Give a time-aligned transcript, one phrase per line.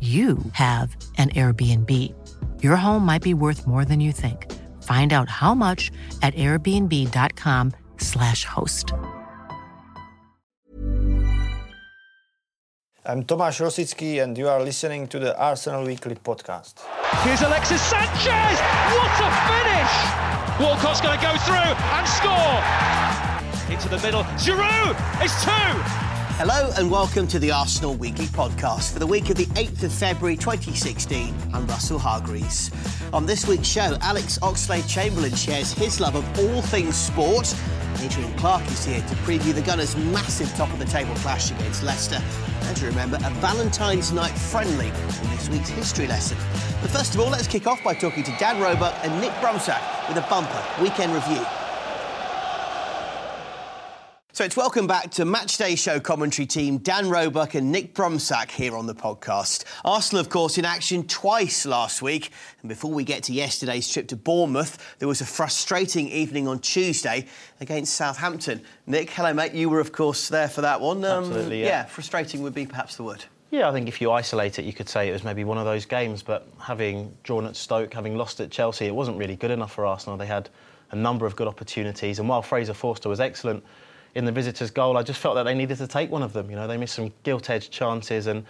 [0.00, 1.90] you have an Airbnb.
[2.62, 4.46] Your home might be worth more than you think.
[4.82, 5.90] Find out how much
[6.22, 8.92] at airbnb.com/slash host.
[13.04, 16.74] I'm Tomáš Rosický, and you are listening to the Arsenal Weekly podcast.
[17.24, 18.60] Here's Alexis Sanchez.
[18.94, 20.20] What a finish!
[20.60, 22.60] Walcott's going to go through and score.
[23.72, 24.24] Into the middle.
[24.36, 26.09] Giroud is two.
[26.42, 29.92] Hello and welcome to the Arsenal Weekly Podcast for the week of the 8th of
[29.92, 31.34] February 2016.
[31.52, 32.70] I'm Russell Hargreaves.
[33.12, 37.54] On this week's show, Alex Oxlade Chamberlain shares his love of all things sport.
[38.00, 41.82] Adrian Clarke is here to preview the Gunners' massive top of the table clash against
[41.82, 42.22] Leicester
[42.62, 46.38] and to remember a Valentine's night friendly in this week's history lesson.
[46.80, 50.08] But first of all, let's kick off by talking to Dan Roebuck and Nick Brumsack
[50.08, 51.44] with a bumper weekend review.
[54.40, 58.74] So it's welcome back to Matchday Show commentary team Dan Roebuck and Nick Bromsack here
[58.74, 59.64] on the podcast.
[59.84, 62.30] Arsenal, of course, in action twice last week.
[62.62, 66.58] And before we get to yesterday's trip to Bournemouth, there was a frustrating evening on
[66.60, 67.26] Tuesday
[67.60, 68.62] against Southampton.
[68.86, 69.52] Nick, hello, mate.
[69.52, 71.04] You were, of course, there for that one.
[71.04, 71.66] Um, Absolutely, yeah.
[71.66, 71.84] yeah.
[71.84, 73.22] frustrating would be perhaps the word.
[73.50, 75.66] Yeah, I think if you isolate it, you could say it was maybe one of
[75.66, 76.22] those games.
[76.22, 79.84] But having drawn at Stoke, having lost at Chelsea, it wasn't really good enough for
[79.84, 80.16] Arsenal.
[80.16, 80.48] They had
[80.92, 82.18] a number of good opportunities.
[82.18, 83.62] And while Fraser Forster was excellent,
[84.14, 86.50] in the visitors' goal, I just felt that they needed to take one of them.
[86.50, 88.44] You know, they missed some gilt-edged chances, and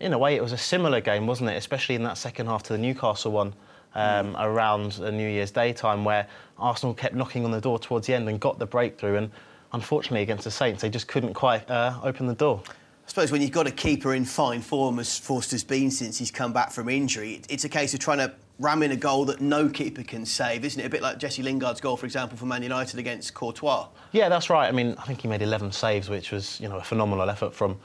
[0.00, 1.56] in a way, it was a similar game, wasn't it?
[1.56, 3.54] Especially in that second half to the Newcastle one.
[3.94, 6.26] Um, around New Year's Day time, where
[6.58, 9.16] Arsenal kept knocking on the door towards the end and got the breakthrough.
[9.16, 9.30] And
[9.72, 12.60] unfortunately, against the Saints, they just couldn't quite uh, open the door.
[12.68, 16.30] I suppose when you've got a keeper in fine form, as Forster's been since he's
[16.30, 19.40] come back from injury, it's a case of trying to ram in a goal that
[19.40, 20.86] no keeper can save, isn't it?
[20.86, 23.88] A bit like Jesse Lingard's goal, for example, for Man United against Courtois.
[24.12, 24.66] Yeah, that's right.
[24.68, 27.54] I mean, I think he made 11 saves, which was you know a phenomenal effort
[27.54, 27.78] from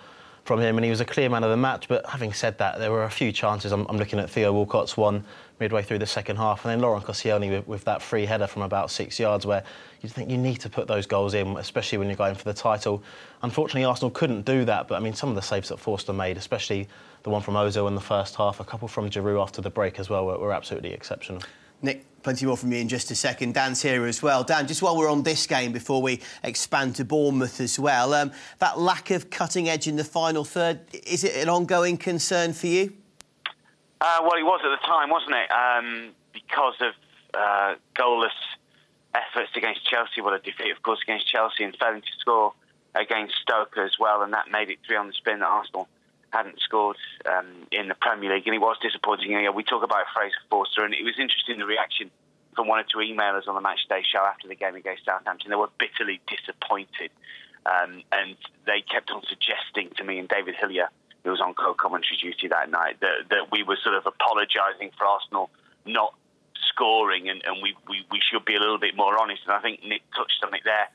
[0.44, 1.88] from him, and he was a clear man of the match.
[1.88, 3.72] But having said that, there were a few chances.
[3.72, 5.24] I'm, I'm looking at Theo Walcott's one
[5.60, 8.64] midway through the second half, and then Laurent Koscielny with, with, that free header from
[8.64, 9.64] about six yards, where
[10.02, 12.54] you think you need to put those goals in, especially when you're going for the
[12.54, 13.04] title.
[13.44, 14.88] Unfortunately, Arsenal couldn't do that.
[14.88, 16.88] But I mean, some of the saves that Forster made, especially
[17.24, 20.00] the one from Ozil in the first half, a couple from Giroud after the break
[20.00, 21.42] as well, were, were absolutely exceptional.
[21.82, 23.54] Nick, plenty more from you in just a second.
[23.54, 24.44] Dan's here as well.
[24.44, 28.32] Dan, just while we're on this game, before we expand to Bournemouth as well, um,
[28.60, 32.68] that lack of cutting edge in the final third, is it an ongoing concern for
[32.68, 32.94] you?
[34.00, 35.52] Uh, well, it was at the time, wasn't it?
[35.52, 36.94] Um, because of
[37.34, 38.30] uh, goalless
[39.14, 42.54] efforts against Chelsea, well, a defeat, of course, against Chelsea and failing to score
[42.96, 45.88] against Stoke as well, and that made it three on the spin that Arsenal
[46.32, 46.98] hadn't scored
[47.30, 49.32] um, in the Premier League, and it was disappointing.
[49.32, 52.10] You know, we talk about Fraser Forster, and it was interesting the reaction
[52.56, 55.50] from one or two emailers on the match day show after the game against Southampton.
[55.50, 57.12] They were bitterly disappointed,
[57.66, 60.90] um, and they kept on suggesting to me and David Hillier,
[61.24, 65.06] who was on co-commentary duty that night, that, that we were sort of apologising for
[65.06, 65.50] Arsenal
[65.86, 66.14] not
[66.68, 69.42] scoring, and, and we, we, we should be a little bit more honest.
[69.46, 70.88] And I think Nick touched on it there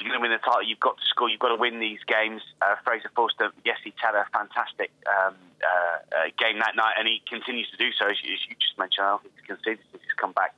[0.00, 2.00] you're going to win the title, you've got to score, you've got to win these
[2.06, 2.42] games.
[2.62, 7.08] Uh, Fraser Forster, yes, he had a fantastic um, uh, uh, game that night, and
[7.08, 9.06] he continues to do so, as you, as you just mentioned.
[9.06, 10.54] I don't think he's conceded since he's come back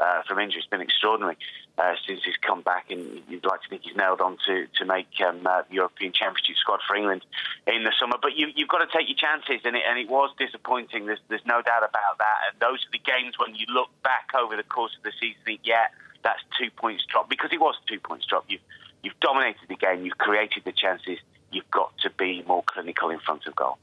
[0.00, 0.60] uh, from injury.
[0.60, 1.36] It's been extraordinary
[1.78, 4.84] uh, since he's come back, and you'd like to think he's nailed on to, to
[4.84, 7.22] make um, uh, the European Championship squad for England
[7.66, 8.16] in the summer.
[8.20, 11.06] But you, have got to take your chances, and it, and it was disappointing.
[11.06, 12.38] There's, there's no doubt about that.
[12.50, 15.60] And those are the games when you look back over the course of the season,
[15.62, 15.92] yeah,
[16.22, 18.44] that's two points drop because it was two points drop.
[18.48, 18.60] You've
[19.02, 21.18] you've dominated the game, you've created the chances.
[21.52, 23.78] You've got to be more clinical in front of goal.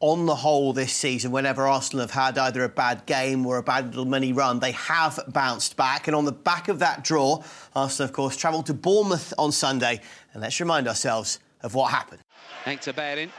[0.00, 3.62] On the whole, this season, whenever Arsenal have had either a bad game or a
[3.62, 6.08] bad little mini run, they have bounced back.
[6.08, 7.44] And on the back of that draw,
[7.76, 10.00] Arsenal, of course, travelled to Bournemouth on Sunday.
[10.32, 12.20] And let's remind ourselves of what happened.
[12.64, 13.30] Thanks Hector Bellerin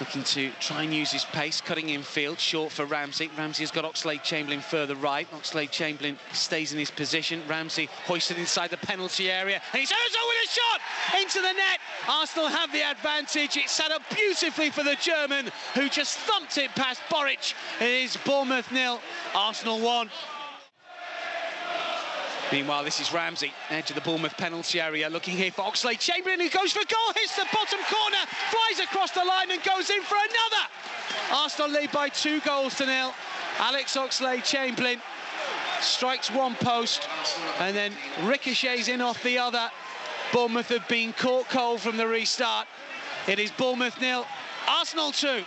[0.00, 3.30] looking to try and use his pace, cutting in field, short for Ramsey.
[3.36, 5.30] Ramsey has got Oxlade Chamberlain further right.
[5.32, 7.42] Oxlade Chamberlain stays in his position.
[7.48, 10.80] Ramsey hoisted inside the penalty area, and he's Ozil with a shot
[11.20, 11.78] into the net.
[12.08, 13.56] Arsenal have the advantage.
[13.56, 17.54] It's set up beautifully for the German, who just thumped it past Boruc.
[17.80, 19.00] It is Bournemouth nil,
[19.34, 20.10] Arsenal one.
[22.52, 26.38] Meanwhile, this is Ramsey, edge of the Bournemouth penalty area, looking here for Oxlade Chamberlain,
[26.38, 28.18] who goes for goal, hits the bottom corner,
[28.50, 30.68] flies across the line and goes in for another.
[31.32, 33.14] Arsenal lead by two goals to nil.
[33.58, 35.00] Alex Oxlade Chamberlain
[35.80, 37.08] strikes one post
[37.58, 37.92] and then
[38.24, 39.70] ricochets in off the other.
[40.30, 42.66] Bournemouth have been caught cold from the restart.
[43.28, 44.26] It is Bournemouth nil,
[44.68, 45.42] Arsenal two.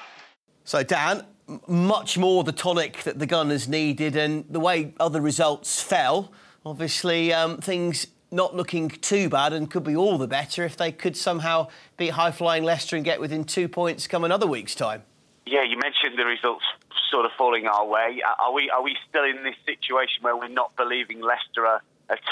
[0.63, 1.23] So, Dan,
[1.67, 6.31] much more the tonic that the Gunners needed, and the way other results fell
[6.65, 10.91] obviously um, things not looking too bad and could be all the better if they
[10.91, 15.03] could somehow beat high flying Leicester and get within two points come another week's time.
[15.45, 16.65] Yeah, you mentioned the results
[17.11, 18.21] sort of falling our way.
[18.39, 21.81] Are we are we still in this situation where we're not believing Leicester are,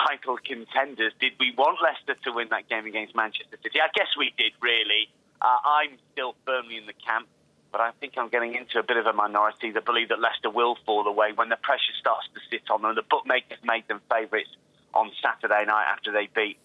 [0.08, 1.14] title contenders?
[1.20, 3.80] Did we want Leicester to win that game against Manchester City?
[3.80, 5.10] I guess we did, really.
[5.42, 7.28] Uh, I'm still firmly in the camp,
[7.74, 10.52] but I think I'm getting into a bit of a minority that believe that Leicester
[10.52, 12.94] will fall away when the pressure starts to sit on them.
[12.94, 14.50] The bookmakers made them favourites
[14.94, 16.60] on Saturday night after they beat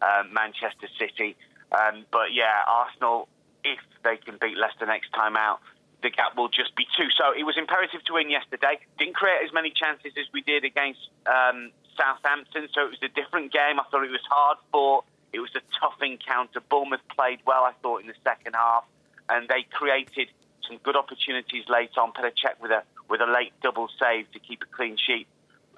[0.00, 1.36] um, Manchester City.
[1.72, 3.28] Um, but yeah, Arsenal,
[3.64, 5.58] if they can beat Leicester next time out,
[6.00, 7.10] the gap will just be two.
[7.10, 8.78] So it was imperative to win yesterday.
[8.98, 13.08] Didn't create as many chances as we did against um, Southampton, so it was a
[13.08, 13.80] different game.
[13.80, 15.04] I thought it was hard fought.
[15.32, 16.60] It was a tough encounter.
[16.60, 18.84] Bournemouth played well, I thought, in the second half,
[19.28, 20.28] and they created
[20.66, 22.12] some good opportunities late on.
[22.12, 25.26] Petr Cech with a with a late double save to keep a clean sheet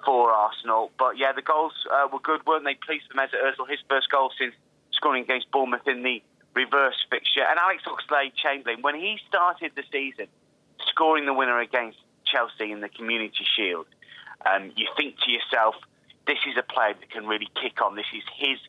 [0.05, 0.91] for Arsenal.
[0.97, 2.75] But yeah, the goals uh, were good, weren't they?
[2.75, 4.53] Pleased for Mesut Ozil, his first goal since
[4.91, 6.21] scoring against Bournemouth in the
[6.53, 7.43] reverse fixture.
[7.47, 10.27] And Alex Oxlade Chamberlain, when he started the season,
[10.87, 13.87] scoring the winner against Chelsea in the Community Shield,
[14.45, 15.75] um, you think to yourself,
[16.27, 17.95] this is a player that can really kick on.
[17.95, 18.59] This is his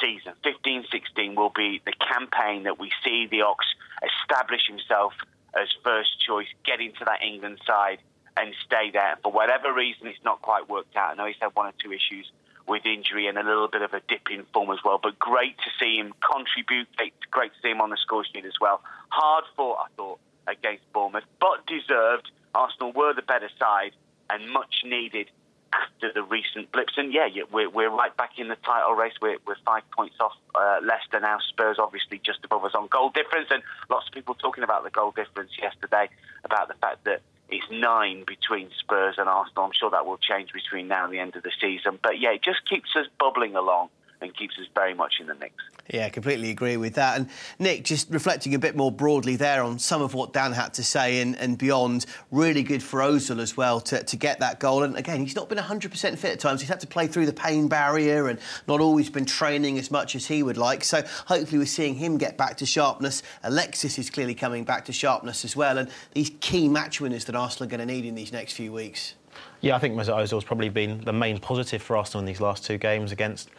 [0.00, 0.32] season.
[0.44, 3.64] 15-16 will be the campaign that we see the Ox
[4.02, 5.12] establish himself
[5.58, 7.98] as first choice, get into that England side
[8.36, 9.16] and stay there.
[9.22, 11.12] For whatever reason, it's not quite worked out.
[11.12, 12.30] I know he's had one or two issues
[12.66, 15.00] with injury and a little bit of a dip in form as well.
[15.02, 16.88] But great to see him contribute.
[17.30, 18.80] Great to see him on the score sheet as well.
[19.08, 22.30] Hard fought, I thought, against Bournemouth, but deserved.
[22.54, 23.92] Arsenal were the better side
[24.28, 25.30] and much needed
[25.72, 26.94] after the recent blips.
[26.96, 29.14] And yeah, we're, we're right back in the title race.
[29.20, 31.38] We're, we're five points off uh, Leicester now.
[31.48, 33.48] Spurs obviously just above us on goal difference.
[33.50, 36.08] And lots of people talking about the goal difference yesterday,
[36.44, 39.64] about the fact that it's nine between Spurs and Arsenal.
[39.64, 41.98] I'm sure that will change between now and the end of the season.
[42.02, 43.90] But yeah, it just keeps us bubbling along
[44.20, 45.54] and keeps us very much in the mix.
[45.92, 47.18] Yeah, completely agree with that.
[47.18, 47.28] And
[47.58, 50.84] Nick, just reflecting a bit more broadly there on some of what Dan had to
[50.84, 54.84] say and, and beyond, really good for Ozil as well to, to get that goal.
[54.84, 56.60] And again, he's not been 100% fit at times.
[56.60, 58.38] He's had to play through the pain barrier and
[58.68, 60.84] not always been training as much as he would like.
[60.84, 63.22] So hopefully we're seeing him get back to sharpness.
[63.42, 65.78] Alexis is clearly coming back to sharpness as well.
[65.78, 68.72] And these key match winners that Arsenal are going to need in these next few
[68.72, 69.14] weeks.
[69.60, 72.64] Yeah, I think Mesut Ozil's probably been the main positive for Arsenal in these last
[72.64, 73.50] two games against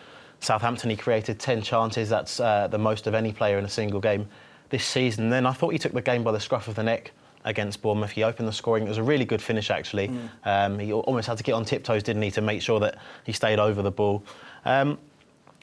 [0.41, 2.09] Southampton, he created 10 chances.
[2.09, 4.27] That's uh, the most of any player in a single game
[4.69, 5.29] this season.
[5.29, 7.11] Then I thought he took the game by the scruff of the neck
[7.45, 8.11] against Bournemouth.
[8.11, 8.85] He opened the scoring.
[8.85, 10.10] It was a really good finish, actually.
[10.10, 10.29] Mm.
[10.43, 13.31] Um, he almost had to get on tiptoes, didn't he, to make sure that he
[13.31, 14.24] stayed over the ball.
[14.65, 14.98] Um,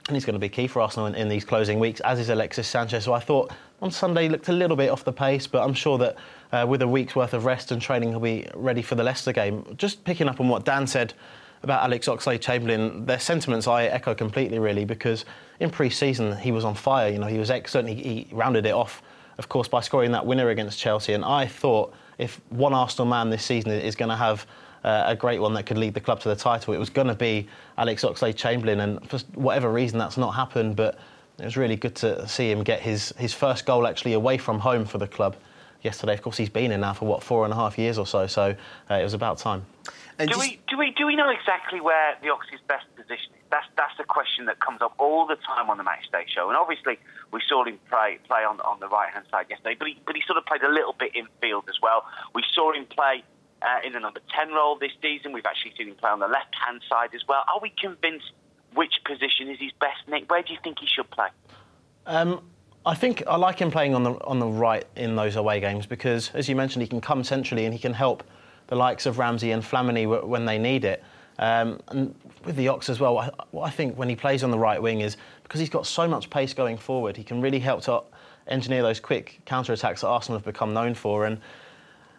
[0.06, 2.30] and he's going to be key for Arsenal in, in, these closing weeks, as is
[2.30, 3.04] Alexis Sanchez.
[3.04, 5.74] So I thought on Sunday he looked a little bit off the pace, but I'm
[5.74, 6.16] sure that
[6.50, 9.32] uh, with a week's worth of rest and training, he'll be ready for the Leicester
[9.32, 9.64] game.
[9.76, 11.12] Just picking up on what Dan said
[11.62, 15.24] about Alex Oxlade Chamberlain, their sentiments I echo completely, really, because
[15.60, 17.10] in pre season he was on fire.
[17.10, 17.88] You know, he was excellent.
[17.88, 19.02] He, he, rounded it off,
[19.38, 21.12] of course, by scoring that winner against Chelsea.
[21.12, 24.46] And I thought if one Arsenal man this season is going to have
[24.84, 27.08] uh, a great one that could lead the club to the title, it was going
[27.08, 28.80] to be Alex Oxlade Chamberlain.
[28.80, 30.76] And for whatever reason, that's not happened.
[30.76, 30.98] But
[31.38, 34.58] it was really good to see him get his, his first goal actually away from
[34.58, 35.36] home for the club
[35.82, 36.14] yesterday.
[36.14, 38.26] Of course, he's been in now for what four and a half years or so,
[38.26, 38.54] so
[38.90, 39.64] uh, it was about time.
[40.18, 40.40] And do just...
[40.40, 43.44] we do we do we know exactly where the Oxy's best position is?
[43.50, 46.48] That's that's a question that comes up all the time on the matchday show.
[46.48, 46.98] And obviously,
[47.32, 50.16] we saw him play play on on the right hand side yesterday, but he but
[50.16, 52.04] he sort of played a little bit in field as well.
[52.34, 53.22] We saw him play.
[53.60, 55.32] Uh, in the number 10 role this season.
[55.32, 57.42] We've actually seen him play on the left hand side as well.
[57.52, 58.30] Are we convinced
[58.72, 60.30] which position is his best, Nick?
[60.30, 61.26] Where do you think he should play?
[62.06, 62.40] Um,
[62.86, 65.86] I think I like him playing on the on the right in those away games
[65.86, 68.22] because, as you mentioned, he can come centrally and he can help
[68.68, 71.02] the likes of Ramsey and Flamini when they need it.
[71.38, 74.58] Um, and with the Ox as well, what I think when he plays on the
[74.58, 77.82] right wing is because he's got so much pace going forward, he can really help
[77.82, 78.02] to
[78.48, 81.26] engineer those quick counter attacks that Arsenal have become known for.
[81.26, 81.40] And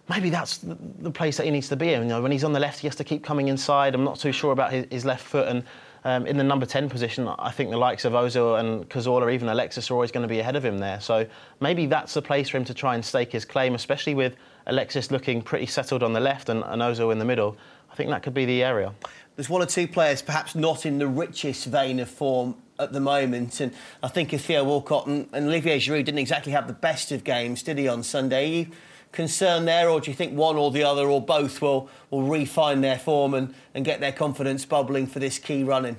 [0.10, 2.04] maybe that's the place that he needs to be in.
[2.04, 3.94] You know, when he's on the left, he has to keep coming inside.
[3.94, 5.48] I'm not too sure about his, his left foot.
[5.48, 5.64] And
[6.06, 9.50] um, in the number 10 position, I think the likes of Ozil and Cazorla, even
[9.50, 11.02] Alexis, are always going to be ahead of him there.
[11.02, 11.28] So
[11.60, 14.36] maybe that's the place for him to try and stake his claim, especially with
[14.68, 17.58] Alexis looking pretty settled on the left and, and Ozil in the middle.
[17.92, 18.94] I think that could be the area.
[19.36, 23.00] There's one or two players perhaps not in the richest vein of form at the
[23.00, 26.74] moment, and I think if Theo Walcott and, and Olivier Giroud didn't exactly have the
[26.74, 28.50] best of games, did he, on Sunday?
[28.50, 28.68] you
[29.12, 32.82] concern there, or do you think one or the other or both will, will refine
[32.82, 35.98] their form and, and get their confidence bubbling for this key running?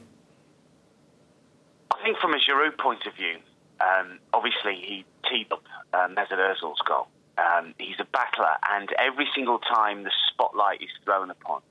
[1.90, 3.37] I think from a Giroud point of view,
[3.81, 5.62] um, obviously he teed up
[5.93, 7.09] uh, Mesut Ozil's goal.
[7.40, 11.62] Um, he's a battler, and every single time the spotlight is thrown upon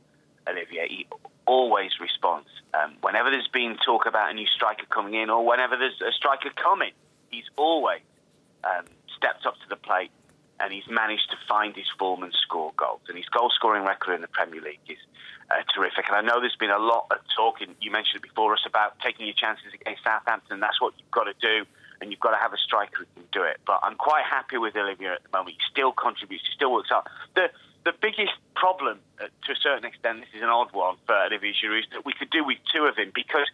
[0.50, 1.08] Olivier, he
[1.46, 2.50] always responds.
[2.74, 6.12] Um, whenever there's been talk about a new striker coming in, or whenever there's a
[6.12, 6.92] striker coming,
[7.30, 8.02] he's always
[8.64, 8.86] um,
[9.16, 10.12] stepped up to the plate
[10.60, 13.02] and he's managed to find his form and score goals.
[13.08, 14.98] And his goal scoring record in the Premier League is
[15.50, 16.06] uh, terrific.
[16.08, 18.64] And I know there's been a lot of talk, and you mentioned it before us,
[18.66, 20.60] about taking your chances against Southampton.
[20.60, 21.66] That's what you've got to do,
[22.02, 23.58] and you've got to have a striker who can do it.
[23.66, 25.56] But I'm quite happy with Olivier at the moment.
[25.56, 27.08] He still contributes, he still works out.
[27.36, 27.50] The,
[27.86, 31.54] the biggest problem, uh, to a certain extent, this is an odd one for Olivier
[31.54, 33.48] Giroud, that we could do with two of him because,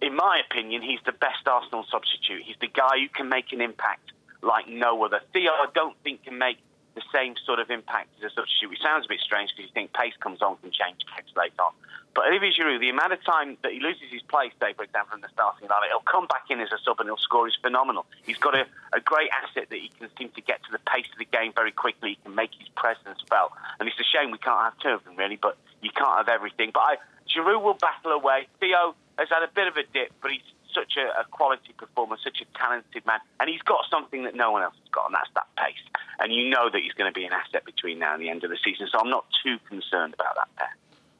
[0.00, 2.42] in my opinion, he's the best Arsenal substitute.
[2.44, 4.12] He's the guy who can make an impact
[4.42, 5.20] like no other.
[5.32, 6.58] Theo, I don't think can make
[6.94, 9.74] the same sort of impact as a substitute, which sounds a bit strange because you
[9.74, 11.72] think pace comes on, can change pace later on.
[12.16, 15.14] But Olivier Giroud, the amount of time that he loses his place, say, for example,
[15.16, 17.52] in the starting lineup, he'll come back in as a sub and he'll score is
[17.60, 18.06] phenomenal.
[18.24, 18.64] He's got a,
[18.96, 21.52] a great asset that he can seem to get to the pace of the game
[21.52, 22.16] very quickly.
[22.16, 23.52] He can make his presence felt.
[23.78, 26.32] And it's a shame we can't have two of them, really, but you can't have
[26.32, 26.70] everything.
[26.72, 26.92] But I,
[27.28, 28.48] Giroud will battle away.
[28.60, 30.40] Theo has had a bit of a dip, but he's
[30.72, 34.52] such a, a, quality performer, such a talented man, and he's got something that no
[34.52, 35.84] one else has got, and that's that pace.
[36.20, 38.44] And you know that he's going to be an asset between now and the end
[38.44, 40.72] of the season, so I'm not too concerned about that pair.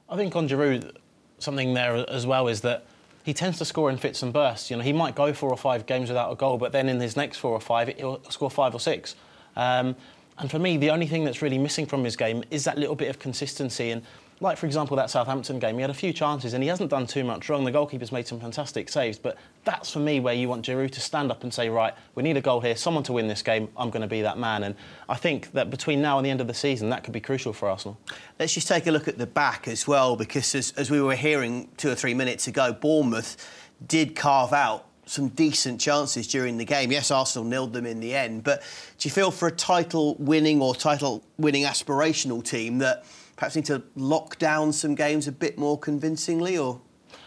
[0.08, 0.96] I think on Giroud,
[1.38, 2.86] something there as well is that
[3.24, 4.70] he tends to score in fits and bursts.
[4.70, 7.00] You know, he might go four or five games without a goal, but then in
[7.00, 9.16] his next four or five, he'll score five or six.
[9.56, 9.96] Um,
[10.38, 12.94] and for me, the only thing that's really missing from his game is that little
[12.94, 13.90] bit of consistency.
[13.90, 14.02] And
[14.40, 17.06] like for example that Southampton game, he had a few chances and he hasn't done
[17.06, 17.64] too much wrong.
[17.64, 21.00] The goalkeeper's made some fantastic saves, but that's for me where you want Giroud to
[21.00, 23.68] stand up and say, right, we need a goal here, someone to win this game.
[23.76, 24.64] I'm going to be that man.
[24.64, 24.74] And
[25.08, 27.52] I think that between now and the end of the season, that could be crucial
[27.52, 27.98] for Arsenal.
[28.38, 31.16] Let's just take a look at the back as well, because as, as we were
[31.16, 33.36] hearing two or three minutes ago, Bournemouth
[33.86, 36.90] did carve out some decent chances during the game.
[36.90, 38.60] Yes, Arsenal nilled them in the end, but
[38.98, 43.04] do you feel for a title winning or title winning aspirational team that
[43.36, 46.80] perhaps need to lock down some games a bit more convincingly, or?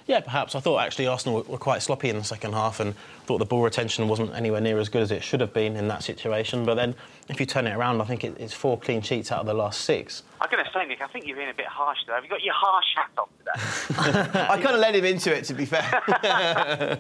[0.08, 0.56] Yeah, perhaps.
[0.56, 2.96] I thought actually Arsenal were quite sloppy in the second half and
[3.28, 5.88] thought the ball retention wasn't anywhere near as good as it should have been in
[5.90, 6.66] that situation.
[6.66, 6.96] But then,
[7.28, 9.82] if you turn it around, I think it's four clean sheets out of the last
[9.82, 10.24] six.
[10.42, 12.16] I'm going to say, Nick, I think you're being a bit harsh there.
[12.16, 14.40] Have you got your harsh hat on today?
[14.50, 16.02] I kind of led him into it, to be fair.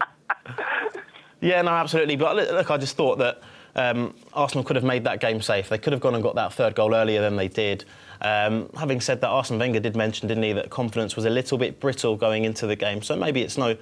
[1.41, 2.15] yeah, no, absolutely.
[2.15, 3.41] But look, I just thought that
[3.75, 5.69] um, Arsenal could have made that game safe.
[5.69, 7.85] They could have gone and got that third goal earlier than they did.
[8.21, 11.57] Um, having said that, Arsene Wenger did mention, didn't he, that confidence was a little
[11.57, 13.01] bit brittle going into the game.
[13.01, 13.77] So maybe it's no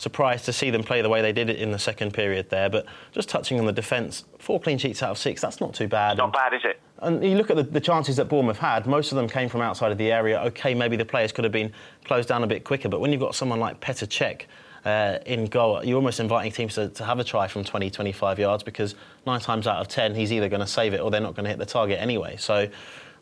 [0.00, 2.70] surprise to see them play the way they did it in the second period there.
[2.70, 5.88] But just touching on the defence, four clean sheets out of six, that's not too
[5.88, 6.16] bad.
[6.16, 6.80] Not and, bad, is it?
[7.00, 9.60] And you look at the, the, chances that Bournemouth had, most of them came from
[9.60, 10.40] outside of the area.
[10.40, 11.72] OK, maybe the players could have been
[12.04, 14.42] closed down a bit quicker, but when you've got someone like Petr Cech,
[14.84, 18.38] uh, in goal, you're almost inviting teams to, to, have a try from 20, 25
[18.38, 18.94] yards because
[19.26, 21.44] nine times out of ten, he's either going to save it or they're not going
[21.44, 22.34] to hit the target anyway.
[22.38, 22.66] So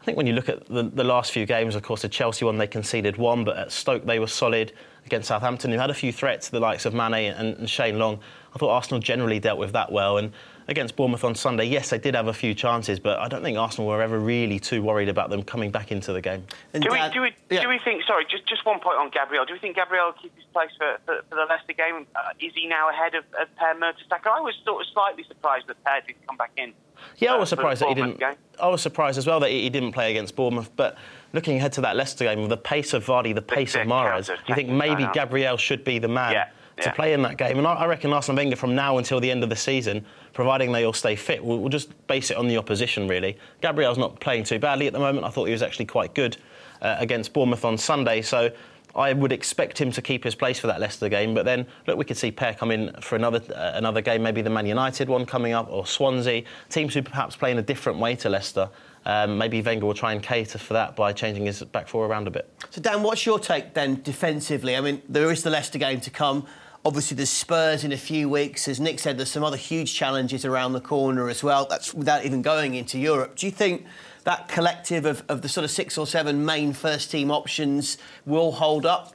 [0.09, 2.57] think when you look at the, the, last few games, of course, the Chelsea one,
[2.57, 4.73] they conceded one, but at Stoke they were solid
[5.05, 8.19] against Southampton, who had a few threats, the likes of Mane and, and Shane Long.
[8.55, 10.17] I thought Arsenal generally dealt with that well.
[10.17, 10.33] And
[10.67, 13.59] against Bournemouth on Sunday, yes, they did have a few chances, but I don't think
[13.59, 16.43] Arsenal were ever really too worried about them coming back into the game.
[16.73, 17.61] do, we, do, we, yeah.
[17.61, 19.45] do we think, sorry, just, just one point on Gabriel.
[19.45, 22.07] Do we think Gabriel will keep his place for, for, for the Leicester game?
[22.17, 24.31] Uh, is he now ahead of, of Per Mertesacker?
[24.31, 26.73] I was sort of slightly surprised that Per didn't come back in.
[27.19, 28.19] Yeah, I was surprised that he didn't.
[28.19, 28.35] Game.
[28.61, 30.97] I was surprised as well that he, didn't play against Bournemouth, but
[31.33, 33.87] looking ahead to that Leicester game with the pace of Vardy, the pace the, of
[33.87, 36.85] Mahrez, you think maybe Gabriel should be the man yeah, yeah.
[36.85, 37.59] to play in that game?
[37.59, 40.73] And I, I reckon Arsene Wenger from now until the end of the season providing
[40.73, 41.45] they all stay fit.
[41.45, 43.37] We'll, we'll, just base it on the opposition, really.
[43.61, 45.25] Gabriel's not playing too badly at the moment.
[45.25, 46.37] I thought he was actually quite good
[46.83, 48.50] uh, against Bournemouth on Sunday, so
[48.95, 51.35] I would expect him to keep his place for that Leicester game.
[51.35, 54.42] But then, look, we could see Per come in for another uh, another game, maybe
[54.42, 56.42] the Man United one coming up, or Swansea.
[56.68, 58.68] Teams who perhaps play in a different way to Leicester.
[59.04, 62.26] Um, maybe Wenger will try and cater for that by changing his back four around
[62.26, 62.52] a bit.
[62.71, 64.76] So, Dan, what's your take then defensively?
[64.76, 66.47] I mean, there is the Leicester game to come.
[66.85, 68.68] Obviously, there's Spurs in a few weeks.
[68.68, 71.66] As Nick said, there's some other huge challenges around the corner as well.
[71.68, 73.37] That's without even going into Europe.
[73.37, 73.85] Do you think
[74.28, 78.52] that collective of, of the sort of six or seven main first team options will
[78.52, 79.14] hold up?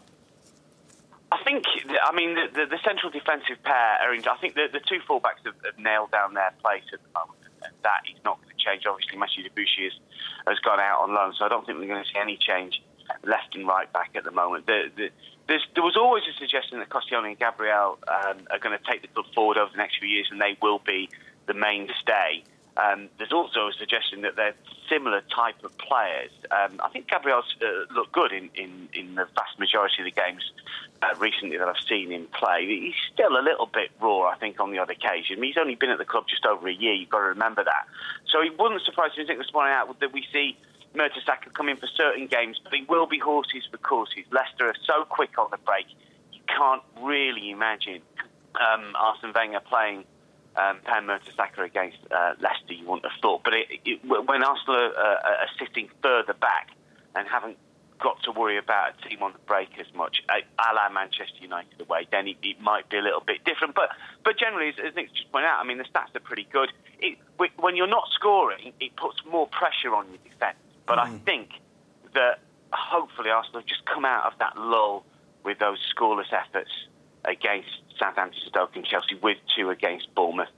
[1.31, 1.65] I think,
[2.03, 4.11] I mean, the, the, the central defensive pair are.
[4.15, 7.09] In, I think the, the two fullbacks have, have nailed down their place at the
[7.13, 7.37] moment.
[7.61, 8.87] And that is not going to change.
[8.89, 9.93] Obviously, Mathieu Debuchy has,
[10.47, 12.81] has gone out on loan, so I don't think we're going to see any change
[13.23, 14.65] left and right back at the moment.
[14.65, 15.09] The, the,
[15.47, 19.09] there was always a suggestion that Koscielny and Gabriel um, are going to take the
[19.09, 21.09] club forward over the next few years, and they will be
[21.45, 22.43] the mainstay.
[22.77, 24.55] Um, there's also a suggestion that they're
[24.89, 26.31] similar type of players.
[26.49, 30.11] Um, I think Gabriel's uh, looked good in, in, in, the vast majority of the
[30.11, 30.51] games
[31.01, 32.65] uh, recently that I've seen him play.
[32.65, 35.41] He's still a little bit raw, I think, on the odd occasion.
[35.43, 36.93] He's only been at the club just over a year.
[36.93, 37.87] You've got to remember that.
[38.31, 39.25] So it wouldn't surprise me.
[39.29, 40.57] I this morning out that we see
[40.95, 44.25] Mertesacker come in for certain games, but it will be horses for courses.
[44.31, 45.85] Leicester are so quick on the break,
[46.31, 48.01] you can't really imagine
[48.55, 50.05] um, Arsene Wenger playing
[50.55, 53.43] um, Per Mertesacker against uh, Leicester, you wouldn't have thought.
[53.43, 56.69] But it, it, when Arsenal are, uh, are, sitting further back
[57.15, 57.57] and haven't
[57.99, 61.79] got to worry about a team on the break as much, a, la Manchester United
[61.81, 63.75] away, then it, it, might be a little bit different.
[63.75, 63.89] But
[64.23, 66.71] but generally, as, as Nick just pointed out, I mean, the stats are pretty good.
[66.99, 67.17] It,
[67.57, 70.57] when you're not scoring, it puts more pressure on your defence.
[70.85, 71.05] But mm.
[71.05, 71.49] I think
[72.13, 72.39] that
[72.71, 75.05] hopefully Arsenal have just come out of that lull
[75.43, 76.71] with those scoreless efforts
[77.25, 80.49] against Southampton, Stoke, and Chelsea, with two against Bournemouth,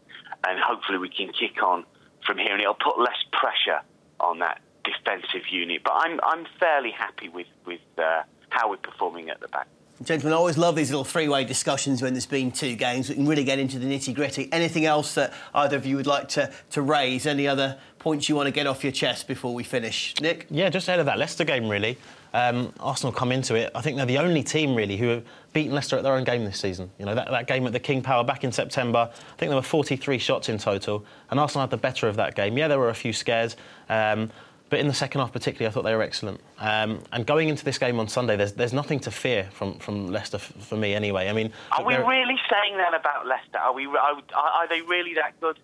[0.47, 1.85] and hopefully we can kick on
[2.25, 3.81] from here, and it'll put less pressure
[4.19, 5.81] on that defensive unit.
[5.83, 9.67] But I'm I'm fairly happy with with uh, how we're performing at the back.
[10.03, 13.07] Gentlemen, I always love these little three-way discussions when there's been two games.
[13.07, 14.49] We can really get into the nitty-gritty.
[14.51, 17.25] Anything else that either of you would like to, to raise?
[17.25, 20.13] Any other points you want to get off your chest before we finish?
[20.21, 20.45] Nick?
[20.51, 21.97] Yeah, just ahead of that Leicester game, really.
[22.35, 23.71] Um, Arsenal come into it.
[23.73, 26.45] I think they're the only team, really, who have beaten Leicester at their own game
[26.45, 26.91] this season.
[26.99, 29.55] You know, that, that game at the King Power back in September, I think there
[29.55, 32.55] were 43 shots in total, and Arsenal had the better of that game.
[32.59, 33.57] Yeah, there were a few scares.
[33.89, 34.29] Um,
[34.69, 36.41] but in the second half, particularly, I thought they were excellent.
[36.59, 40.11] Um, and going into this game on Sunday, there's, there's nothing to fear from, from
[40.11, 41.27] Leicester f- for me, anyway.
[41.27, 43.57] I mean, are we really saying that about Leicester?
[43.57, 43.87] Are we?
[43.87, 45.57] Are, are they really that good?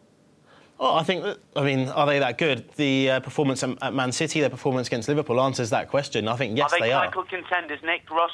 [0.83, 2.67] Oh, I think that, I mean, are they that good?
[2.75, 6.27] The uh, performance at Man City, their performance against Liverpool answers that question.
[6.27, 7.05] I think, yes, are they, they are.
[7.05, 8.31] title contenders, Nick Ross?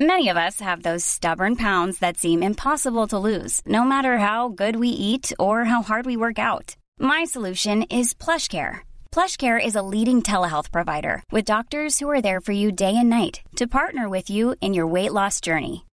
[0.00, 4.48] Many of us have those stubborn pounds that seem impossible to lose, no matter how
[4.48, 6.76] good we eat or how hard we work out.
[6.98, 8.78] My solution is PlushCare.
[9.12, 13.10] PlushCare is a leading telehealth provider with doctors who are there for you day and
[13.10, 15.84] night to partner with you in your weight loss journey.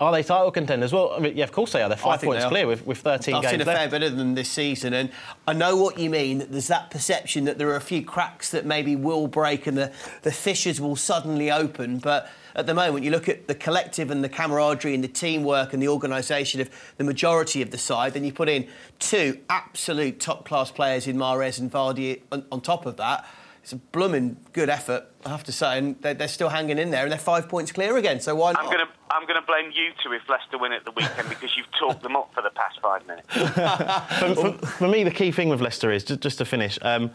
[0.00, 0.92] Are they title contenders?
[0.92, 1.88] Well, I mean, yeah, of course they are.
[1.88, 3.78] They're five points clear with, with 13 I've games seen a left.
[3.78, 5.10] fair bit of them this season, and
[5.48, 6.46] I know what you mean.
[6.50, 9.92] There's that perception that there are a few cracks that maybe will break and the,
[10.22, 14.22] the fissures will suddenly open, but at the moment, you look at the collective and
[14.22, 18.24] the camaraderie and the teamwork and the organisation of the majority of the side, then
[18.24, 18.68] you put in
[19.00, 23.26] two absolute top class players in Mahrez and Vardy on, on top of that.
[23.68, 26.90] It's a blooming good effort, I have to say, and they're, they're, still hanging in
[26.90, 28.18] there, and they're five points clear again.
[28.18, 28.62] So why not?
[28.62, 31.28] I'm going to I'm going to blame you two if Leicester win at the weekend
[31.28, 33.28] because you've talked them up for the past five minutes.
[34.40, 36.78] for, for, for, me, the key thing with Leicester is just, just to finish.
[36.80, 37.10] Um,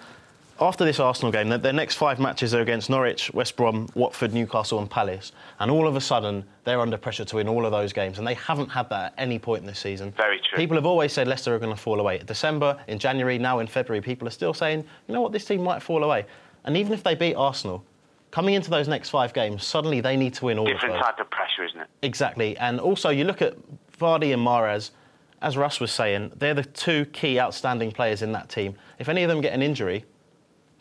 [0.60, 4.34] after this Arsenal game, their, their next five matches are against Norwich, West Brom, Watford,
[4.34, 5.32] Newcastle, and Palace.
[5.60, 8.28] And all of a sudden, they're under pressure to win all of those games, and
[8.28, 10.12] they haven't had that at any point in this season.
[10.12, 10.58] Very true.
[10.58, 12.20] People have always said Leicester are going to fall away.
[12.20, 15.64] December, in January, now in February, people are still saying, you know what, this team
[15.64, 16.26] might fall away.
[16.66, 17.84] And even if they beat Arsenal,
[18.32, 21.06] coming into those next five games, suddenly they need to win all Different of those.
[21.06, 21.88] type of pressure, isn't it?
[22.02, 22.58] Exactly.
[22.58, 23.56] And also, you look at
[24.00, 24.92] Vardy and Mahrez,
[25.42, 28.76] as Russ was saying, they're the two key outstanding players in that team.
[28.98, 30.06] If any of them get an injury,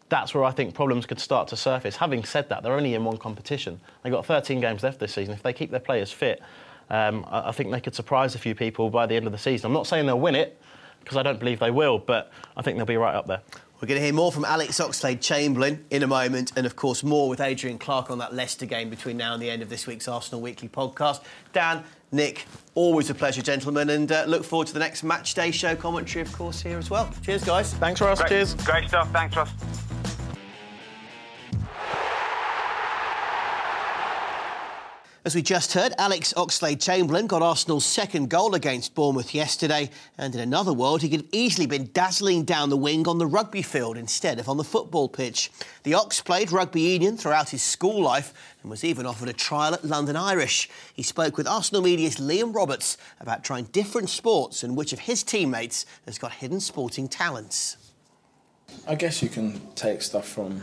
[0.09, 1.97] that's where I think problems could start to surface.
[1.97, 3.81] Having said that, they're only in one competition.
[4.03, 5.35] They've got 13 games left this season.
[5.35, 6.41] If they keep their players fit,
[6.91, 9.39] um, I, I think they could surprise a few people by the end of the
[9.39, 9.67] season.
[9.67, 10.61] I'm not saying they'll win it,
[11.01, 13.41] because I don't believe they will, but I think they'll be right up there.
[13.83, 17.03] We're going to hear more from Alex Oxlade Chamberlain in a moment, and of course,
[17.03, 19.89] more with Adrian Clarke on that Leicester game between now and the end of this
[19.89, 21.25] week's Arsenal Weekly podcast.
[21.53, 25.51] Dan, Nick, always a pleasure, gentlemen, and uh, look forward to the next match day
[25.51, 27.13] show commentary, of course, here as well.
[27.23, 27.75] Cheers, guys.
[27.75, 28.21] Thanks, Ross.
[28.21, 28.55] Great, Cheers.
[28.55, 29.11] Great stuff.
[29.11, 29.51] Thanks, Ross.
[35.25, 40.35] As we just heard, Alex Oxlade Chamberlain got Arsenal's second goal against Bournemouth yesterday, and
[40.35, 43.63] in another world, he could have easily been dazzling down the wing on the rugby
[43.63, 45.53] field instead of on the football pitch.
[45.85, 49.75] The Ox played rugby union throughout his school life and was even offered a trial
[49.75, 50.69] at London Irish.
[50.93, 55.23] He spoke with Arsenal Media's Liam Roberts about trying different sports and which of his
[55.23, 57.77] teammates has got hidden sporting talents.
[58.89, 60.63] I guess you can take stuff from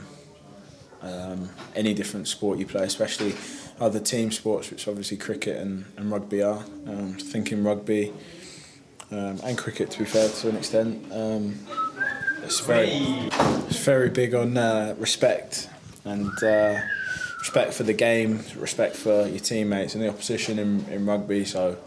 [1.02, 3.36] um, any different sport you play, especially
[3.80, 6.64] other team sports, which obviously cricket and, and rugby are.
[6.86, 8.14] Um, thinking rugby
[9.12, 11.60] um, and cricket, to be fair, to an extent, um,
[12.44, 12.90] it's very,
[13.68, 15.70] it's very big on uh, respect
[16.06, 16.80] and uh,
[17.40, 21.46] respect for the game, respect for your teammates and the opposition in, in rugby.
[21.46, 21.78] So,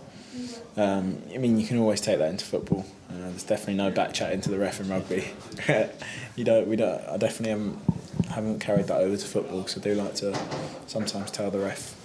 [0.77, 2.87] um, I mean, you can always take that into football.
[3.11, 5.29] Uh, there's definitely no back chat into the ref in rugby.
[6.37, 6.66] you don't.
[6.66, 7.03] We don't.
[7.09, 7.91] I definitely haven't
[8.31, 10.38] haven't carried that over to football because I do like to
[10.87, 11.96] sometimes tell the ref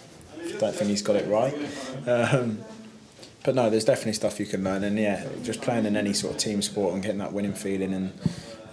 [0.56, 1.54] I don't think he's got it right.
[2.08, 2.60] Um,
[3.43, 6.34] but no, there's definitely stuff you can learn, and yeah, just playing in any sort
[6.34, 8.13] of team sport and getting that winning feeling and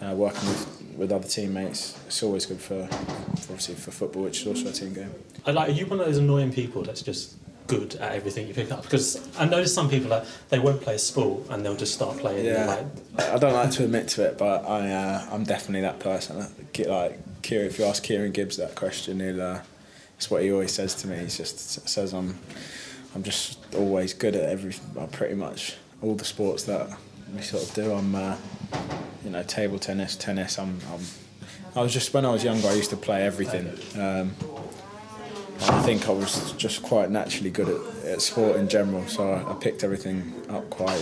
[0.03, 4.41] uh, working with, with other teammates, it's always good for, for obviously for football, which
[4.41, 5.15] is also a team game.
[5.47, 5.69] I like.
[5.69, 8.83] Are you one of those annoying people that's just good at everything you pick up?
[8.83, 12.19] Because I notice some people like they won't play a sport and they'll just start
[12.19, 12.45] playing.
[12.45, 12.83] Yeah,
[13.17, 16.39] Like, I don't like to admit to it, but I uh, I'm definitely that person.
[16.39, 16.73] Like
[17.43, 19.41] Kieran, if you ask Kieran Gibbs that question, he'll.
[19.43, 19.61] Uh,
[20.17, 21.17] it's what he always says to me.
[21.19, 22.39] He just says I'm
[23.15, 24.75] I'm just always good at every
[25.13, 26.89] pretty much all the sports that
[27.35, 27.93] we sort of do.
[27.93, 28.37] I'm uh,
[29.25, 30.59] you know table tennis, tennis.
[30.59, 31.01] I'm, I'm
[31.77, 33.67] I was just when I was younger, I used to play everything.
[34.01, 34.35] Um,
[35.71, 39.51] I think I was just quite naturally good at, at sport in general, so I,
[39.53, 41.01] I picked everything up quite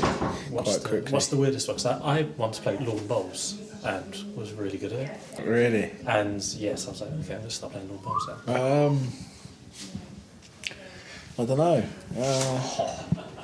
[0.51, 1.13] what's, quite the, quickly.
[1.13, 1.77] what's the weirdest one?
[1.77, 5.45] 'Cause I, I once played lawn bowls and was really good at it.
[5.45, 5.91] Really?
[6.07, 8.87] And yes, I was like, okay, I'm going to stop playing lawn bowls now.
[8.87, 9.09] Um,
[11.39, 11.85] I don't know.
[12.17, 12.93] Uh,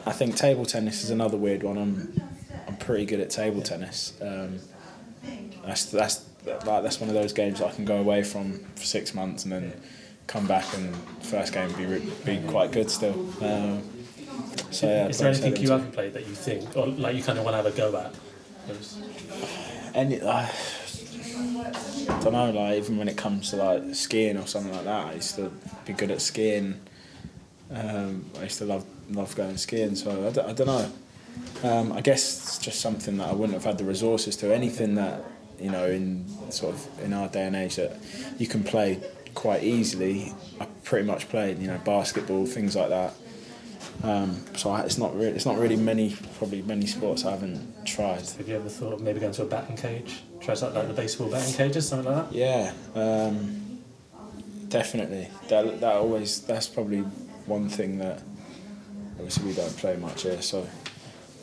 [0.06, 1.78] I think table tennis is another weird one.
[1.78, 2.20] I'm
[2.68, 4.12] I'm pretty good at table tennis.
[4.20, 4.58] Um,
[5.64, 8.84] that's that's like that's one of those games that I can go away from for
[8.84, 9.72] six months and then
[10.28, 13.14] come back and first game be be quite good still.
[13.42, 13.82] Um,
[14.70, 17.38] so yeah, Is there anything you haven't played that you think, or like you kind
[17.38, 18.14] of want to have a go at?
[19.94, 22.50] Any, uh, I don't know.
[22.50, 25.50] Like even when it comes to like skiing or something like that, I used to
[25.86, 26.80] be good at skiing.
[27.70, 30.90] Um, I used to love love going skiing, so I, d- I don't know.
[31.62, 34.54] Um, I guess it's just something that I wouldn't have had the resources to.
[34.54, 35.24] Anything that
[35.58, 37.96] you know, in sort of in our day and age, that
[38.38, 39.00] you can play
[39.38, 40.34] quite easily.
[40.60, 43.14] I pretty much played, you know, basketball, things like that.
[44.02, 47.86] Um, so I, it's not really, it's not really many, probably many sports I haven't
[47.86, 48.26] tried.
[48.26, 50.22] Have you ever thought of maybe going to a batting cage?
[50.40, 52.36] Try something like the baseball batting cages, something like that?
[52.36, 53.78] Yeah, um,
[54.68, 55.28] definitely.
[55.48, 57.00] That that always that's probably
[57.46, 58.20] one thing that
[59.18, 60.66] obviously we don't play much here, so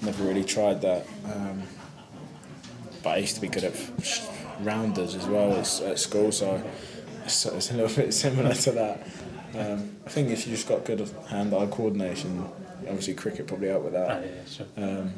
[0.02, 1.08] never really tried that.
[1.34, 1.64] Um,
[3.04, 3.74] but I used to be good at
[4.62, 6.62] rounders as well as, at school, so
[7.26, 9.08] it's, it's a little bit similar to that.
[9.58, 12.46] Um, I think if you just got good hand-eye coordination,
[12.88, 14.12] obviously cricket probably helped with that.
[14.12, 14.68] Ah, yeah, sure.
[14.78, 15.14] Um,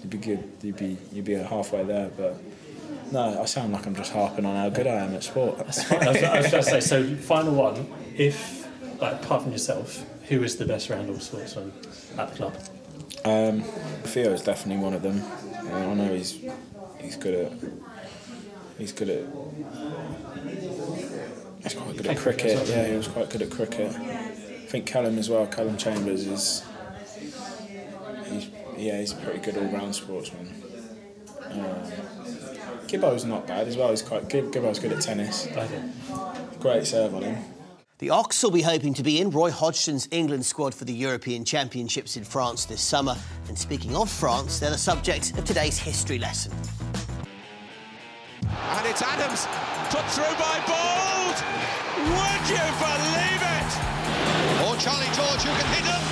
[0.00, 0.50] you'd be good.
[0.62, 2.36] You'd be you'd be halfway there, but
[3.12, 5.58] no, I sound like I'm just harping on how good I am at sport.
[5.60, 8.66] I was, I was going to say, so final one, if,
[9.00, 11.72] like, apart from yourself, who is the best round-all sportsman
[12.18, 12.54] at the club?
[13.24, 13.62] Um,
[14.04, 15.22] Theo is definitely one of them.
[15.70, 16.38] Uh, I know he's
[17.00, 17.52] he's good at
[18.78, 19.24] he's good at
[21.62, 22.68] he's quite good at cricket.
[22.68, 23.92] Yeah, he was quite good at cricket.
[23.94, 25.46] I think Callum as well.
[25.46, 26.64] Callum Chambers is
[28.26, 30.62] he's, yeah he's a pretty good all-round sportsman.
[31.50, 31.92] Um,
[32.86, 33.90] Gibbo's not bad as well.
[33.90, 34.52] He's quite good.
[34.52, 35.48] Gibbo's good at tennis.
[36.60, 37.44] Great serve on him.
[37.98, 41.44] The Ox will be hoping to be in Roy Hodgson's England squad for the European
[41.44, 43.16] Championships in France this summer.
[43.48, 46.52] And speaking of France, they're the subject of today's history lesson.
[48.42, 49.46] And it's Adams,
[49.90, 51.38] put through by Bould.
[52.12, 53.70] Would you believe it?
[54.64, 56.02] Or Charlie George who can hit him.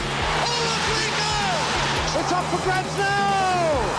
[0.49, 2.21] Oh, lovely goal!
[2.21, 3.96] It's up for grabs now!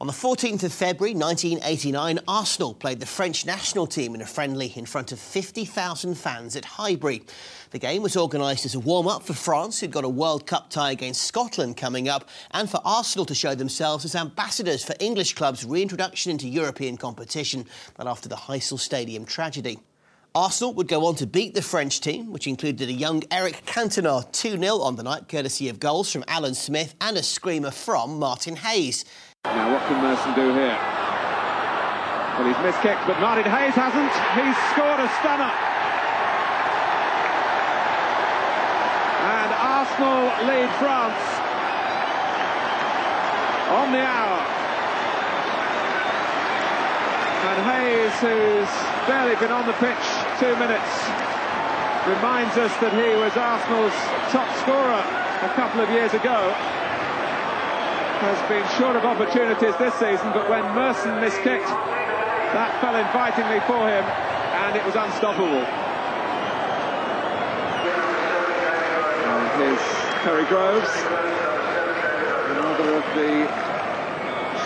[0.00, 4.72] On the 14th of February 1989, Arsenal played the French national team in a friendly
[4.76, 7.24] in front of 50,000 fans at Highbury.
[7.72, 10.70] The game was organised as a warm up for France, who'd got a World Cup
[10.70, 15.34] tie against Scotland coming up, and for Arsenal to show themselves as ambassadors for English
[15.34, 19.80] clubs' reintroduction into European competition, but after the Heysel Stadium tragedy.
[20.34, 24.30] Arsenal would go on to beat the French team, which included a young Eric Cantona
[24.30, 28.20] 2 0 on the night, courtesy of goals from Alan Smith and a screamer from
[28.20, 29.04] Martin Hayes.
[29.58, 30.78] Now, what can Merson do here?
[32.36, 34.14] Well, he's missed kicked, but Martin Hayes hasn't.
[34.38, 35.50] He's scored a stunner.
[39.26, 41.24] And Arsenal lead France
[43.72, 44.40] on the hour.
[47.48, 48.72] And Hayes, who's
[49.08, 50.06] barely been on the pitch
[50.38, 50.92] two minutes,
[52.06, 53.96] reminds us that he was Arsenal's
[54.30, 55.02] top scorer
[55.42, 56.54] a couple of years ago
[58.18, 61.70] has been short of opportunities this season, but when Merson miskicked,
[62.50, 65.62] that fell invitingly for him, and it was unstoppable.
[69.22, 69.78] And here's
[70.26, 70.90] Terry Groves,
[72.58, 73.46] another of the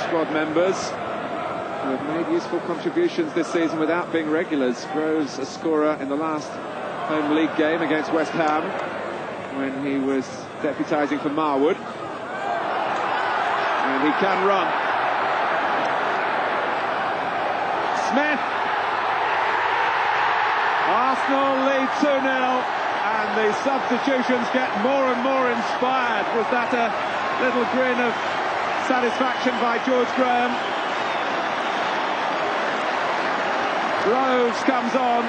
[0.06, 4.86] squad members who have made useful contributions this season without being regulars.
[4.94, 6.48] Groves, a scorer in the last
[7.08, 8.62] home league game against West Ham,
[9.58, 10.24] when he was
[10.62, 11.76] deputising for Marwood
[14.02, 14.66] he can run.
[18.10, 18.42] Smith.
[20.90, 26.26] Arsenal lead 2-0 and the substitutions get more and more inspired.
[26.34, 26.90] Was that a
[27.46, 28.12] little grin of
[28.90, 30.50] satisfaction by George Graham?
[34.02, 35.22] Groves comes on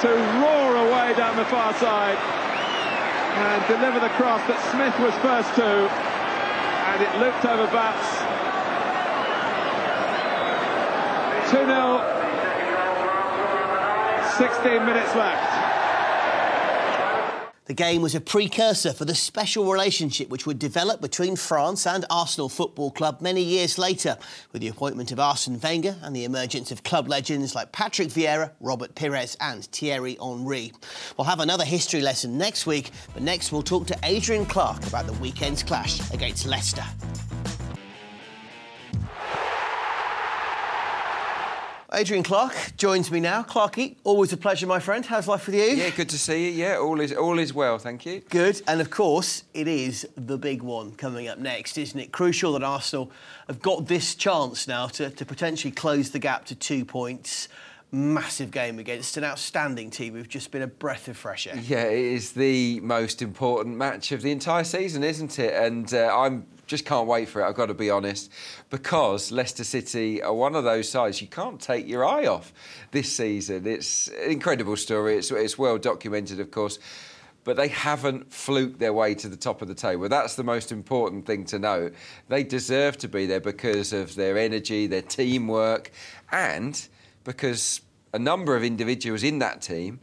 [0.00, 0.08] to
[0.40, 6.13] roar away down the far side and deliver the cross that Smith was first to
[6.94, 8.22] and it looked over bats.
[11.50, 11.68] 2-0,
[14.38, 15.63] 16 minutes left.
[17.66, 22.04] The game was a precursor for the special relationship which would develop between France and
[22.10, 24.18] Arsenal Football Club many years later,
[24.52, 28.50] with the appointment of Arsene Wenger and the emergence of club legends like Patrick Vieira,
[28.60, 30.72] Robert Pires, and Thierry Henry.
[31.16, 35.06] We'll have another history lesson next week, but next we'll talk to Adrian Clarke about
[35.06, 36.84] the weekend's clash against Leicester.
[41.94, 43.44] Adrian Clarke joins me now.
[43.44, 45.06] Clarkey, always a pleasure, my friend.
[45.06, 45.62] How's life with you?
[45.62, 46.50] Yeah, good to see you.
[46.50, 48.20] Yeah, all is all is well, thank you.
[48.30, 52.10] Good, and of course, it is the big one coming up next, isn't it?
[52.10, 53.12] Crucial that Arsenal
[53.46, 57.48] have got this chance now to, to potentially close the gap to two points.
[57.92, 61.56] Massive game against an outstanding team who've just been a breath of fresh air.
[61.56, 65.54] Yeah, it is the most important match of the entire season, isn't it?
[65.54, 68.30] And uh, I'm just can't wait for it, I've got to be honest,
[68.70, 72.52] because Leicester City are one of those sides you can't take your eye off
[72.90, 73.66] this season.
[73.66, 76.78] It's an incredible story, it's, it's well documented, of course.
[77.44, 80.08] But they haven't fluked their way to the top of the table.
[80.08, 81.92] That's the most important thing to note.
[82.28, 85.90] They deserve to be there because of their energy, their teamwork,
[86.32, 86.88] and
[87.24, 87.82] because
[88.14, 90.00] a number of individuals in that team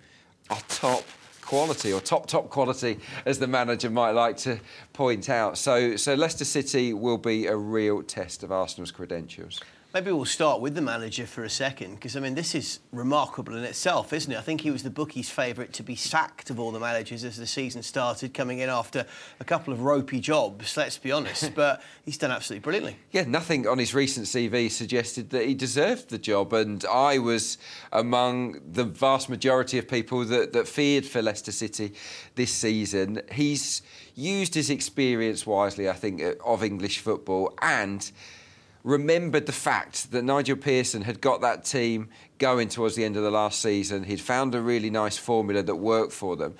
[0.52, 1.04] are top
[1.51, 4.57] quality or top top quality as the manager might like to
[4.93, 5.57] point out.
[5.57, 9.59] So so Leicester City will be a real test of Arsenal's credentials
[9.93, 13.58] Maybe we'll start with the manager for a second, because I mean, this is remarkable
[13.58, 14.38] in itself, isn't it?
[14.38, 17.36] I think he was the bookies' favourite to be sacked of all the managers as
[17.36, 19.06] the season started, coming in after
[19.41, 21.54] a couple of ropey jobs, let's be honest.
[21.56, 22.95] but he's done absolutely brilliantly.
[23.12, 27.58] Yeah, nothing on his recent CV suggested that he deserved the job, and I was
[27.91, 31.93] among the vast majority of people that, that feared for Leicester City
[32.36, 33.23] this season.
[33.30, 33.82] He's
[34.15, 38.10] used his experience wisely, I think, of English football and
[38.84, 43.24] remembered the fact that Nigel Pearson had got that team going towards the end of
[43.24, 44.04] the last season.
[44.04, 46.56] He'd found a really nice formula that worked for them.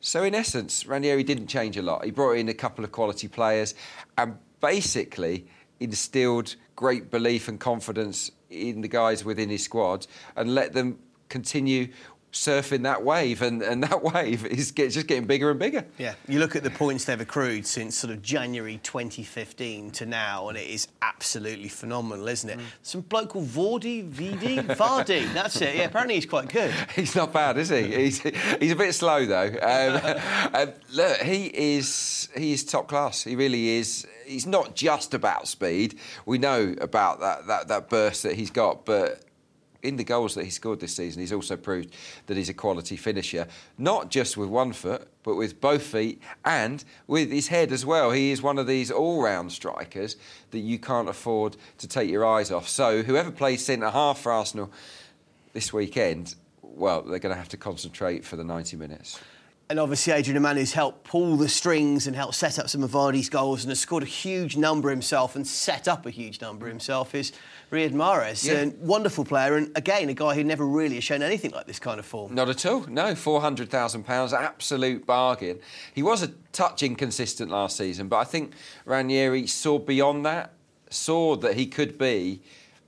[0.00, 2.04] So, in essence, Ranieri didn't change a lot.
[2.04, 3.74] He brought in a couple of quality players
[4.16, 5.46] and basically
[5.80, 11.88] instilled great belief and confidence in the guys within his squad and let them continue
[12.36, 15.84] surfing that wave, and, and that wave is get, just getting bigger and bigger.
[15.98, 20.48] Yeah, you look at the points they've accrued since sort of January 2015 to now,
[20.48, 22.58] and it is absolutely phenomenal, isn't it?
[22.58, 22.64] Mm.
[22.82, 25.76] Some bloke called Vardy, Vd, Vardy, that's it.
[25.76, 26.72] Yeah, apparently he's quite good.
[26.96, 27.82] He's not bad, is he?
[27.82, 28.20] He's,
[28.60, 29.46] he's a bit slow though.
[29.46, 30.16] Um,
[30.54, 33.22] uh, look, he is he is top class.
[33.22, 34.06] He really is.
[34.24, 35.98] He's not just about speed.
[36.24, 39.25] We know about that that, that burst that he's got, but
[39.86, 41.94] in the goals that he scored this season, he's also proved
[42.26, 43.46] that he's a quality finisher,
[43.78, 48.10] not just with one foot, but with both feet and with his head as well.
[48.10, 50.16] He is one of these all round strikers
[50.50, 52.68] that you can't afford to take your eyes off.
[52.68, 54.70] So, whoever plays centre half for Arsenal
[55.52, 59.20] this weekend, well, they're going to have to concentrate for the 90 minutes.
[59.68, 63.28] And obviously, Adrian Amanu helped pull the strings and helped set up some of Vardy's
[63.28, 67.16] goals and has scored a huge number himself and set up a huge number himself.
[67.16, 67.32] Is
[67.72, 68.60] Riyad Mahrez, yeah.
[68.60, 71.80] a wonderful player, and again, a guy who never really has shown anything like this
[71.80, 72.32] kind of form.
[72.32, 72.82] Not at all.
[72.82, 75.58] No, £400,000, absolute bargain.
[75.92, 78.52] He was a touch inconsistent last season, but I think
[78.84, 80.52] Ranieri saw beyond that,
[80.90, 82.40] saw that he could be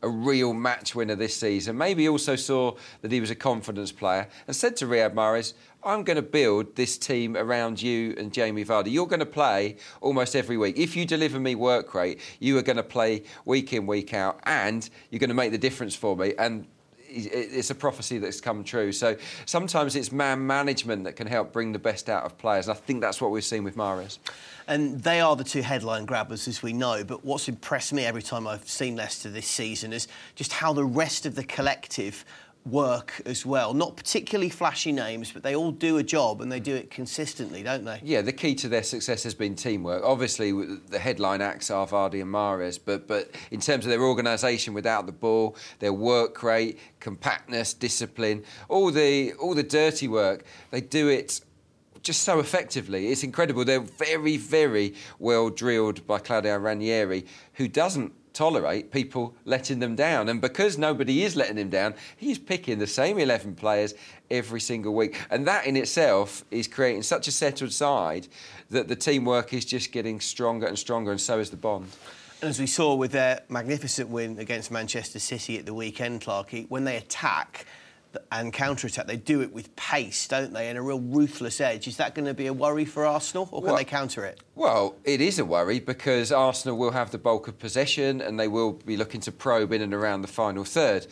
[0.02, 1.76] a real match winner this season.
[1.76, 6.02] Maybe also saw that he was a confidence player and said to Riyad Mahrez, I'm
[6.02, 8.90] going to build this team around you and Jamie Vardy.
[8.90, 10.76] You're going to play almost every week.
[10.76, 14.40] If you deliver me work rate, you are going to play week in, week out,
[14.44, 16.34] and you're going to make the difference for me.
[16.38, 16.66] And
[17.08, 18.92] it's a prophecy that's come true.
[18.92, 19.16] So
[19.46, 22.68] sometimes it's man management that can help bring the best out of players.
[22.68, 24.18] And I think that's what we've seen with Mahrez.
[24.66, 27.02] And they are the two headline grabbers, as we know.
[27.02, 30.84] But what's impressed me every time I've seen Leicester this season is just how the
[30.84, 32.24] rest of the collective
[32.70, 33.74] work as well.
[33.74, 37.62] Not particularly flashy names, but they all do a job and they do it consistently,
[37.62, 38.00] don't they?
[38.02, 40.02] Yeah, the key to their success has been teamwork.
[40.04, 44.74] Obviously, the headline acts are Vardy and Mahrez, but but in terms of their organisation
[44.74, 50.80] without the ball, their work rate, compactness, discipline, all the all the dirty work, they
[50.80, 51.40] do it
[52.02, 53.08] just so effectively.
[53.08, 53.64] It's incredible.
[53.64, 60.28] They're very, very well drilled by Claudio Ranieri, who doesn't tolerate people letting them down.
[60.28, 63.94] And because nobody is letting him down, he's picking the same 11 players
[64.30, 65.20] every single week.
[65.30, 68.28] And that in itself is creating such a settled side
[68.70, 71.88] that the teamwork is just getting stronger and stronger, and so is the bond.
[72.40, 76.66] And as we saw with their magnificent win against Manchester City at the weekend, Clarky,
[76.68, 77.66] when they attack,
[78.32, 79.06] and counter attack.
[79.06, 81.86] They do it with pace, don't they, and a real ruthless edge.
[81.86, 84.40] Is that going to be a worry for Arsenal, or can well, they counter it?
[84.54, 88.48] Well, it is a worry because Arsenal will have the bulk of possession and they
[88.48, 91.06] will be looking to probe in and around the final third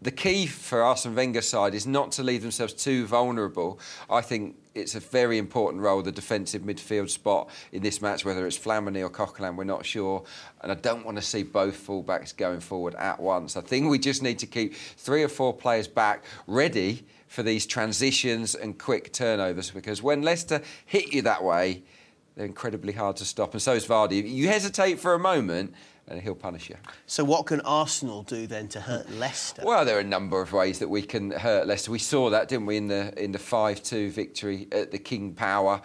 [0.00, 3.80] the key for Arsene Wenger's side is not to leave themselves too vulnerable.
[4.08, 8.46] I think it's a very important role, the defensive midfield spot in this match, whether
[8.46, 10.22] it's Flamini or Coquelin, we're not sure.
[10.60, 13.56] And I don't want to see both fullbacks going forward at once.
[13.56, 17.66] I think we just need to keep three or four players back ready for these
[17.66, 21.82] transitions and quick turnovers because when Leicester hit you that way,
[22.36, 23.52] they're incredibly hard to stop.
[23.52, 24.30] And so is Vardy.
[24.30, 25.74] You hesitate for a moment,
[26.10, 26.76] and he'll punish you.
[27.06, 29.62] So, what can Arsenal do then to hurt Leicester?
[29.64, 31.90] Well, there are a number of ways that we can hurt Leicester.
[31.90, 35.34] We saw that, didn't we, in the in the five two victory at the King
[35.34, 35.80] Power.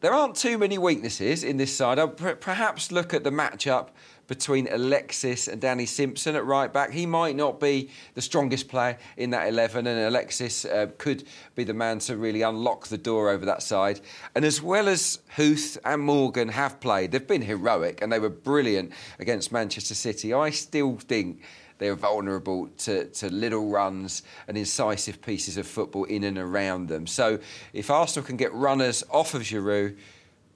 [0.00, 1.98] There aren't too many weaknesses in this side.
[1.98, 3.88] I'll perhaps look at the matchup
[4.28, 6.92] between Alexis and Danny Simpson at right back.
[6.92, 11.24] He might not be the strongest player in that 11, and Alexis uh, could
[11.56, 14.00] be the man to really unlock the door over that side.
[14.34, 18.28] And as well as Huth and Morgan have played, they've been heroic and they were
[18.28, 20.32] brilliant against Manchester City.
[20.32, 21.42] I still think
[21.78, 27.06] they're vulnerable to, to little runs and incisive pieces of football in and around them.
[27.06, 27.38] So
[27.72, 29.96] if Arsenal can get runners off of Giroud,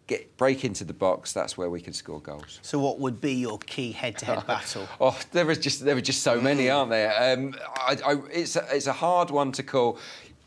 [0.07, 2.59] get break into the box, that's where we can score goals.
[2.63, 4.89] So, what would be your key head-to-head battle?
[5.01, 7.35] Oh, there is just there are just so many, aren't there?
[7.35, 9.99] Um, I, I, it's a, it's a hard one to call.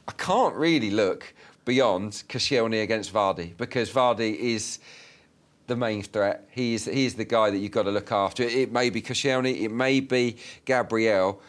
[0.07, 1.33] I can't really look
[1.65, 4.79] beyond Koscielny against Vardy because Vardy is
[5.67, 6.47] the main threat.
[6.51, 8.43] He is he is the guy that you've got to look after.
[8.43, 11.41] It may be Koscielny, it may be Gabriel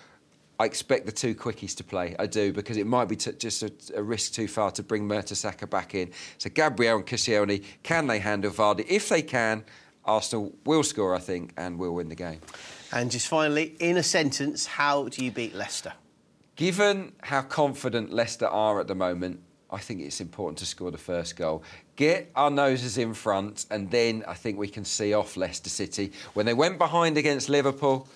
[0.59, 2.17] I expect the two quickies to play.
[2.19, 5.07] I do because it might be t- just a, a, risk too far to bring
[5.07, 6.11] Mertesacker back in.
[6.39, 8.87] So Gabriel and Koscielny, can they handle Vardy?
[8.89, 9.65] If they can,
[10.05, 12.41] Arsenal will score, I think, and will win the game.
[12.93, 15.93] And just finally, in a sentence, how do you beat Leicester?
[16.55, 19.41] Given how confident Leicester are at the moment,
[19.71, 21.65] I think it's important to score the first goal.
[21.97, 26.13] Get our noses in front, and then I think we can see off Leicester City.
[26.35, 28.09] When they went behind against Liverpool,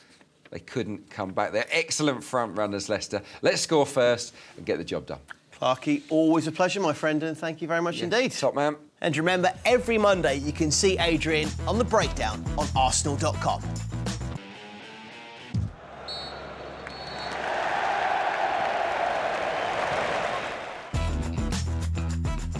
[0.50, 1.52] they couldn't come back.
[1.52, 3.22] They're excellent front runners, Leicester.
[3.42, 5.20] Let's score first and get the job done.
[5.60, 8.32] Clarky, always a pleasure, my friend, and thank you very much yeah, indeed.
[8.32, 8.76] Top man.
[9.02, 13.62] And remember, every Monday you can see Adrian on the breakdown on Arsenal.com.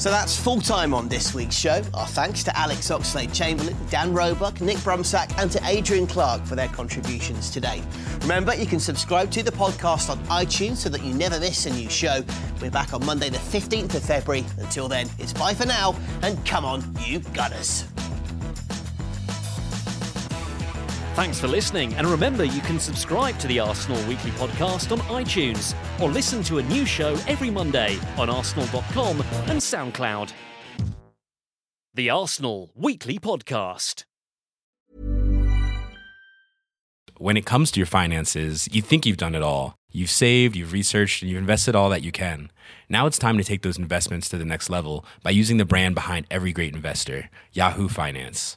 [0.00, 1.82] So that's full time on this week's show.
[1.92, 6.54] Our thanks to Alex Oxlade Chamberlain, Dan Roebuck, Nick Brumsack, and to Adrian Clarke for
[6.54, 7.82] their contributions today.
[8.22, 11.70] Remember, you can subscribe to the podcast on iTunes so that you never miss a
[11.70, 12.24] new show.
[12.62, 14.46] We're back on Monday, the 15th of February.
[14.56, 17.84] Until then, it's bye for now, and come on, you Gunners.
[21.14, 25.74] Thanks for listening, and remember you can subscribe to the Arsenal Weekly Podcast on iTunes
[26.00, 30.32] or listen to a new show every Monday on arsenal.com and SoundCloud.
[31.94, 34.04] The Arsenal Weekly Podcast.
[37.18, 39.74] When it comes to your finances, you think you've done it all.
[39.90, 42.52] You've saved, you've researched, and you've invested all that you can.
[42.88, 45.96] Now it's time to take those investments to the next level by using the brand
[45.96, 48.56] behind every great investor, Yahoo Finance.